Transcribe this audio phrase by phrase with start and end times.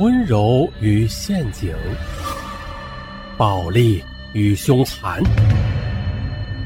[0.00, 1.72] 温柔与陷阱，
[3.38, 4.02] 暴力
[4.32, 5.22] 与凶残，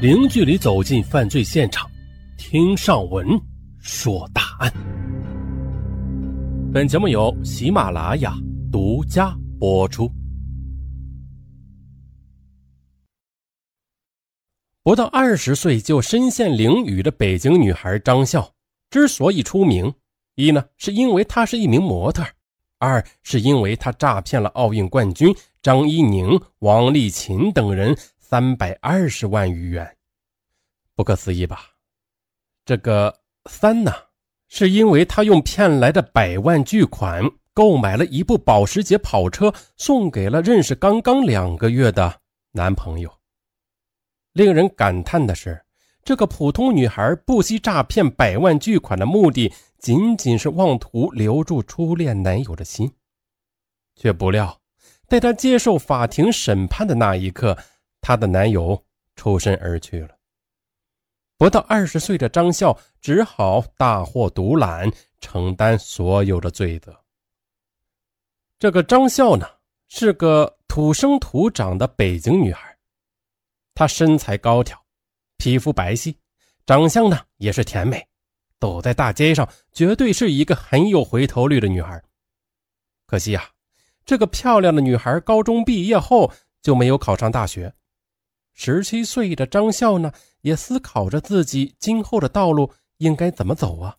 [0.01, 1.87] 零距离走进犯罪现场，
[2.39, 3.39] 听上文
[3.77, 4.73] 说大案。
[6.73, 8.33] 本节目由喜马拉雅
[8.71, 10.11] 独家播出。
[14.81, 18.51] 不到二十岁就身陷囹圄的北京女孩张笑，
[18.89, 19.93] 之所以出名，
[20.33, 22.25] 一呢是因为她是一名模特。
[22.79, 29.97] 二是因为他诈骗了奥运冠军张怡宁、王励勤等人三百二十万余元，
[30.95, 31.59] 不可思议吧？
[32.65, 33.13] 这个
[33.49, 33.91] 三呢，
[34.47, 37.23] 是因为他用骗来的百万巨款
[37.53, 42.21] 购买了一部保时捷跑车，送给了认识刚刚两个月的
[42.51, 43.11] 男朋友。
[44.31, 45.61] 令人感叹的是，
[46.05, 49.51] 这个普通女孩不惜诈骗百万巨款的目的。
[49.79, 52.93] 仅仅是妄图留住初恋男友的心，
[53.95, 54.61] 却不料，
[55.07, 57.57] 在她接受法庭审判的那一刻，
[58.01, 60.15] 她的男友抽身而去了。
[61.37, 66.93] 不到二十岁的张笑只好大祸独揽，承担所有的罪责。
[68.59, 69.47] 这个张笑呢，
[69.87, 72.77] 是个土生土长的北京女孩，
[73.73, 74.77] 她身材高挑，
[75.37, 76.13] 皮肤白皙，
[76.65, 78.05] 长相呢也是甜美。
[78.59, 82.03] 走在大街上，绝对是一个很有回头率的女孩。
[83.05, 83.49] 可惜啊，
[84.05, 87.73] 这个漂亮的女孩高中毕业后就没有考上大学。
[88.53, 93.95] 十七岁的张笑呢，也思考着自己今后的道路应该怎么走啊。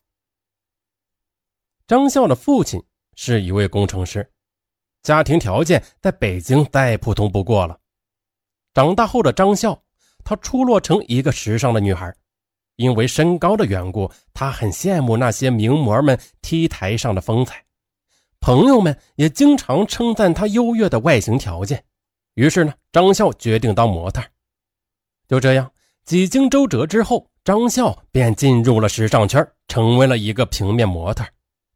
[1.86, 2.82] 张笑的父亲
[3.14, 4.30] 是一位工程师，
[5.02, 7.80] 家庭条件在北京再普通不过了。
[8.74, 9.82] 长大后的张笑，
[10.22, 12.14] 她出落成一个时尚的女孩。
[12.80, 17.62] 因为身高的缘故，他很羡慕那些名模们 T 台上的风采，
[18.40, 21.84] 朋友们也经常称赞他优越的外形条件。
[22.36, 24.22] 于是呢，张笑决定当模特。
[25.28, 25.70] 就这样，
[26.06, 31.22] 几经周折之后，张笑便进入了时尚圈，成为了一个平面模特。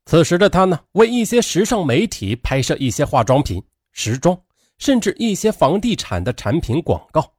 [0.07, 3.63] 此时的他呢，为一些时尚媒体拍摄一些化妆品、
[3.93, 4.35] 时装，
[4.79, 7.31] 甚至一些房地产的产品广告。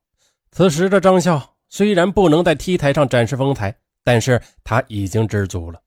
[0.51, 1.54] 此时的张笑。
[1.75, 5.81] 虽然不能在 T 台上展示风采，但是他已经知足了。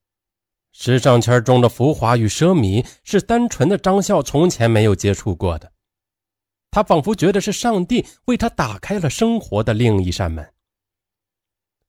[0.71, 5.71] 时尚圈中的浮华与奢靡，是单纯的张笑从前没有接触过的。
[6.69, 10.47] 他仿佛觉得是上帝为他打开了生活的另一扇门。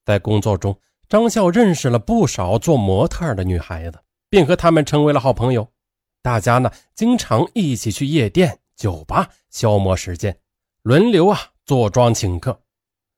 [0.06, 0.74] 在工作中，
[1.06, 4.00] 张笑认识了不少做模特的女孩子，
[4.30, 5.70] 并和她们成为了好朋友。
[6.22, 10.34] 大家呢，经常一起去夜店、酒吧消磨时间，
[10.84, 12.58] 轮流啊坐庄请客。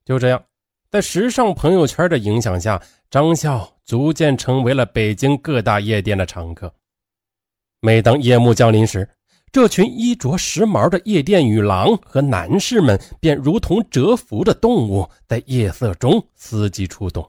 [0.05, 0.45] 就这样。
[0.93, 2.79] 在时尚朋友圈的影响下，
[3.11, 6.71] 张笑逐渐成为了北京各大夜店的常客。
[7.81, 9.09] 每当夜幕降临时，
[9.51, 17.27] 这群衣着时髦的夜店女郎和男士们便如同蛰伏的动物，在夜色中伺机出动。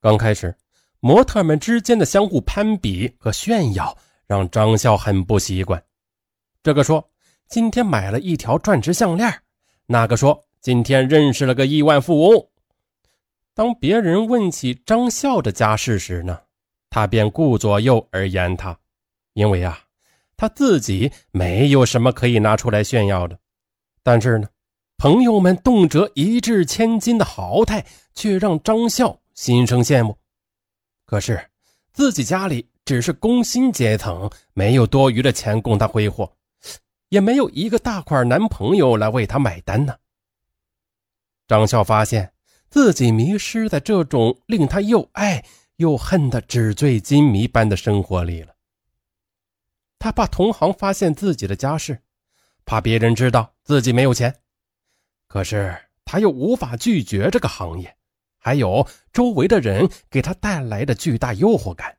[0.00, 0.56] 刚开始，
[1.00, 3.98] 模特们之间的相互攀比和炫耀
[4.28, 5.82] 让张笑很不习惯。
[6.62, 7.04] 这个说
[7.48, 9.42] 今天买了一条钻石项链，
[9.86, 10.40] 那个说。
[10.60, 12.46] 今天认识了个亿万富翁。
[13.54, 16.38] 当别人问起张笑的家世时呢，
[16.90, 18.78] 他便顾左右而言他，
[19.32, 19.78] 因为啊，
[20.36, 23.38] 他自己没有什么可以拿出来炫耀的。
[24.02, 24.48] 但是呢，
[24.98, 30.16] 朋友们动辄一掷千金的豪态，却让张笑心生羡慕。
[31.06, 31.42] 可是
[31.92, 36.30] 自己家里只是工薪阶层，没有多余的钱供他挥霍，
[37.08, 39.96] 也没有一个大款男朋友来为他买单呢。
[41.50, 42.32] 张笑发现
[42.68, 45.44] 自己迷失在这种令他又爱
[45.78, 48.54] 又恨的纸醉金迷般的生活里了。
[49.98, 52.00] 他怕同行发现自己的家世，
[52.64, 54.32] 怕别人知道自己没有钱，
[55.26, 57.96] 可是他又无法拒绝这个行业，
[58.38, 61.98] 还有周围的人给他带来的巨大诱惑感。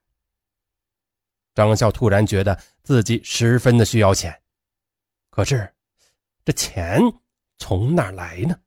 [1.54, 4.42] 张笑突然觉得自己十分的需要钱，
[5.30, 5.70] 可是
[6.46, 7.02] 这钱
[7.58, 8.58] 从哪来呢？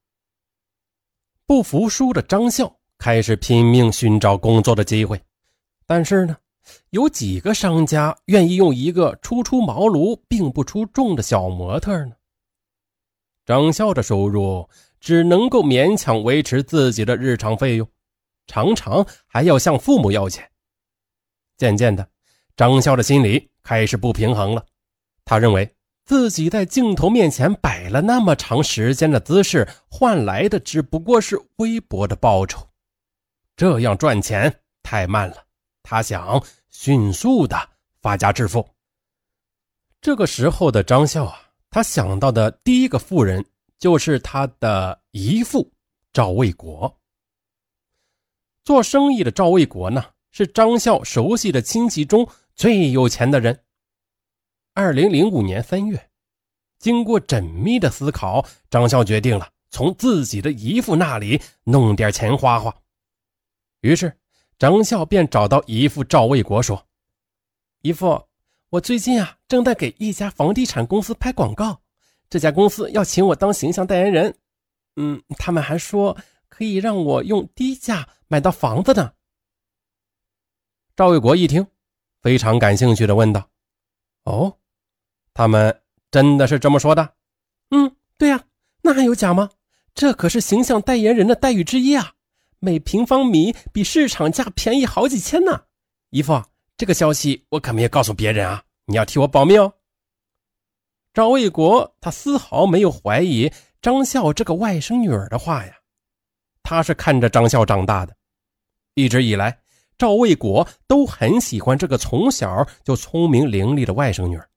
[1.47, 5.21] 不服输的张笑开始拼命寻找工作的机会，
[5.87, 6.35] 但是呢，
[6.89, 12.13] 有几个商家愿意用一个初出茅庐并不出众的小模特呢？
[13.45, 14.67] 张笑的收入
[15.01, 17.87] 只能够勉强维持自己的日常费用，
[18.47, 20.51] 常常还要向父母要钱。
[21.59, 22.09] 渐渐的，
[22.57, 24.65] 张笑的心里开始不平衡了，
[25.27, 25.71] 他认为。
[26.05, 32.69] 自己在镜头面前摆了那么长时间的姿势，换来的只不过是微薄的报酬，
[33.57, 35.37] 这样赚钱太慢了。
[35.83, 37.57] 他想迅速的
[38.03, 38.69] 发家致富。
[40.01, 41.41] 这个时候的张笑啊，
[41.71, 43.43] 他想到的第一个富人
[43.79, 45.73] 就是他的姨父
[46.13, 47.01] 赵卫国。
[48.63, 53.59] 做生意的赵卫国呢，是张笑熟悉的亲戚中最有钱的人。
[54.77, 56.11] 二零零五年三月，
[56.81, 62.75] 经过缜密的思考，张笑决定了从自己的姨父那里弄点钱花花。
[63.83, 64.19] 于是，
[64.59, 66.89] 张笑便找到姨父赵卫国说
[67.83, 68.27] ：“姨父，
[68.71, 71.81] 我最近啊正在给一家房地产公司拍广告，
[72.29, 74.37] 这家公司要请我当形象代言人。
[74.97, 76.19] 嗯，他们还说
[76.49, 79.13] 可以让我用低价买到房子呢。”
[80.97, 81.65] 赵卫国一听，
[82.21, 83.49] 非常感兴趣的问道
[84.25, 84.59] ：“哦，
[85.35, 87.15] 他们真的是这么说的
[87.71, 88.43] ？”“嗯，对呀，
[88.81, 89.51] 那还有假吗？
[89.95, 92.13] 这可是形象代言人的待遇之一啊！”
[92.61, 95.65] 每平方米比市场价便宜好几千呢，
[96.09, 96.43] 姨父，
[96.79, 99.71] 这个消息我可没有告诉别人啊，你要替我保密哦。
[101.13, 103.53] 赵卫国他丝毫没有怀疑
[103.83, 105.75] 张笑这个外甥女儿的话呀，
[106.63, 108.17] 他是看着张笑长大的，
[108.95, 109.59] 一直以来
[109.99, 114.49] 赵卫国都很喜欢这个从小就聪明伶俐的外甥女儿，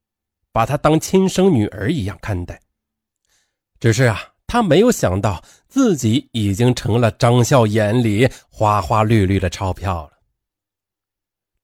[0.57, 2.59] 把她当亲生女儿一样看待。
[3.79, 4.19] 只是啊。
[4.49, 10.11] 他没有想到自己已经成了张笑眼里花花绿绿的钞票了。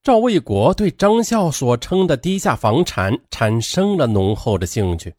[0.04, 5.16] 赵卫国对张笑所称的低价房产产生了浓厚的兴趣。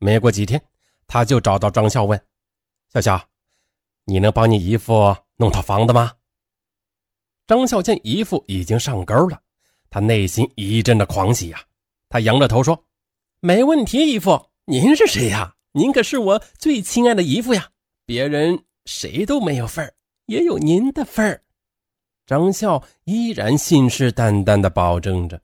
[0.00, 0.62] 没过几天，
[1.06, 2.22] 他就找到张笑问
[2.92, 3.18] ：“笑笑，
[4.04, 6.12] 你能帮你姨父弄套房子吗？”
[7.48, 9.40] 张笑见姨父已经上钩了，
[9.88, 11.58] 他内心一阵的狂喜呀。
[12.10, 12.78] 他扬着头说
[13.44, 17.70] ：“没问题，姨父，您是谁呀？”您可是我最亲爱的姨父呀，
[18.06, 19.92] 别人谁都没有份儿，
[20.26, 21.42] 也有您的份儿。
[22.24, 25.42] 张笑依然信誓旦旦地保证着。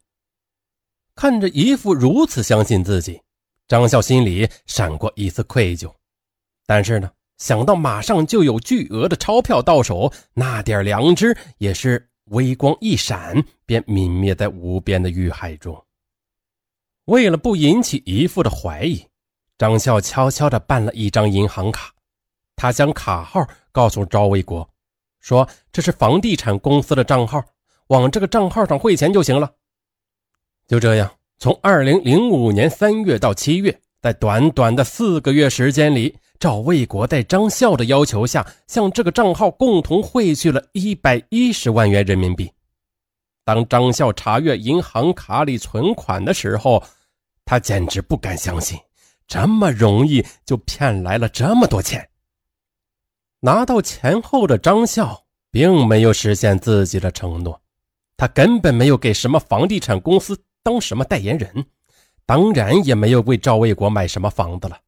[1.16, 3.20] 看着姨父如此相信自己，
[3.66, 5.92] 张笑心里闪过一丝愧疚。
[6.66, 15.84] 但是呢，想到马上就有巨额的钞票到手，那点良知也是微光一闪，便泯灭在无边的欲海中。
[17.08, 19.02] 为了不引起姨父的怀疑。
[19.56, 21.90] 张笑悄悄地办了一张银行卡，
[22.54, 24.68] 他将卡号告诉赵卫国，
[25.18, 27.42] 说这是房地产公司的账号，
[27.88, 29.50] 往这个账号上汇钱就行了。
[30.66, 42.52] 就这样，从二零零五年三月到七月，在短短的四个月时间里，赵卫国在张笑的要求下，向这个账号共同汇去了一百一十万元人民币。
[43.44, 46.84] 当张笑查阅银行卡里存款的时候，
[47.48, 48.78] 他简直不敢相信。
[49.26, 52.06] 这么容易就骗来了这么多钱。
[53.40, 57.58] 拿到钱后的张笑并没有实现自己的承诺，
[58.18, 61.64] 他根本没有给什么房地产公司当什么代言人，
[62.26, 64.78] 当然也没有为赵卫国买什么房子了。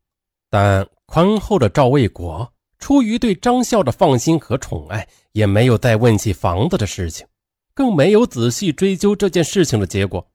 [0.51, 7.27] 但宽厚的赵卫国出于对张笑的放心和宠爱，也没有再问起房子的事情，
[7.73, 10.27] 更没有仔细追究这件事情的结果。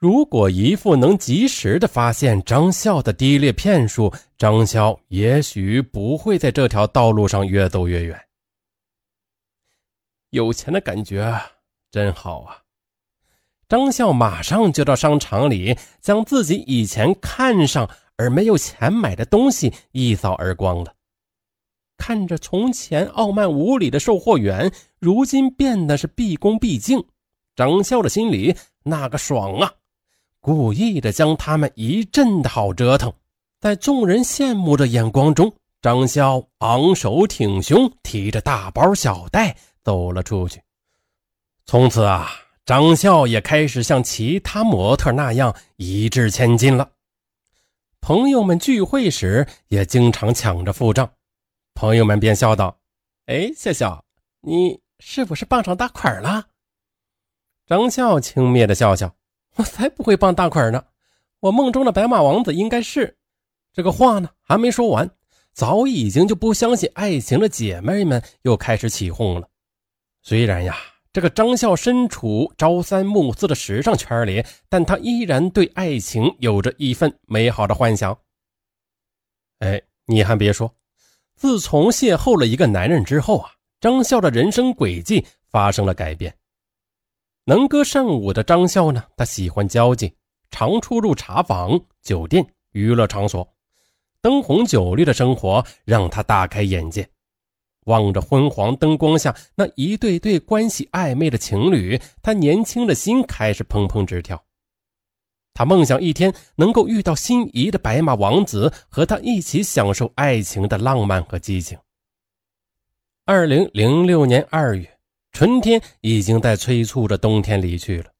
[0.00, 8.18] 如果姨父能及时的发现张笑的低劣骗术，张笑也许不会在这条道路上越走越远。
[10.30, 11.38] 有钱的感觉
[11.90, 12.56] 真好啊！
[13.68, 20.94] 张笑马上就到商场里，将自己以前看上而没有钱买的东西一扫而光了。
[21.98, 27.04] 看着从前傲慢无礼的售货员，如今变得是毕恭毕敬，
[27.54, 29.70] 张笑的心里那个爽啊！
[30.40, 33.12] 故意的将他们一阵的好折腾，
[33.60, 40.62] 在众人羡慕的眼光中，张潇昂首挺胸，提着大包小袋走了出去。
[41.66, 42.30] 从此啊，
[42.64, 46.90] 张笑也开始像其他模特那样一掷千金了。
[48.00, 51.12] 朋友们聚会时也经常抢着付账，
[51.74, 52.78] 朋友们便笑道
[53.26, 54.02] ：“哎，笑笑，
[54.40, 56.46] 你是不是傍上大款了？”
[57.68, 59.14] 张笑轻蔑的笑笑。
[59.56, 60.84] 我才不会傍大款呢！
[61.40, 63.16] 我梦中的白马王子应该是……
[63.72, 65.10] 这个话呢还没说完，
[65.52, 69.48] 早已经就不相信爱情的姐妹们又开始起哄了。
[70.22, 70.76] 虽然呀，
[71.12, 78.18] 这个张笑身处朝三暮四的时尚圈里，但他依然对爱情有着一份美好的幻想。
[79.60, 80.74] 哎，你还别说，
[81.36, 86.34] 自从邂逅了一个男人之后啊，张笑的人生轨迹发生了改变。
[87.50, 89.02] 能歌善舞的张笑呢？
[89.16, 90.14] 他喜欢交际，
[90.52, 93.52] 常出入茶坊、酒店、娱乐场所，
[94.22, 97.10] 灯红酒绿的生活让他大开眼界。
[97.86, 104.40] 望着昏黄灯光下那一对对关系暧昧的情侣，他年轻的心开始砰砰直跳。
[105.52, 111.76] 他梦想一天能够遇到心仪的白马王子，和他一起享受爱情的浪漫和激情。
[113.24, 114.99] 二零零六年二月，
[115.32, 118.12] 春天已经在催促着冬天离去了。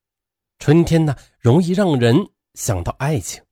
[0.59, 2.17] 春天呢，容易让人
[2.55, 3.43] 想到爱情。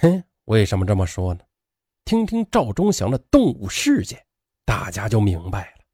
[0.00, 1.40] 嘿， 为什么这么说呢？
[2.04, 4.16] 听听赵忠祥的《动物世界》，
[4.64, 5.84] 大家就明白了。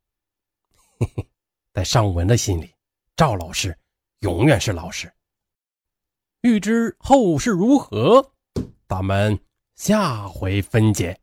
[0.98, 1.28] 嘿嘿，
[1.74, 2.74] 在尚文的心里，
[3.14, 3.78] 赵老师
[4.20, 5.12] 永远是老师。
[6.40, 8.32] 欲知后事如何，
[8.88, 9.38] 咱们
[9.76, 11.18] 下回分解。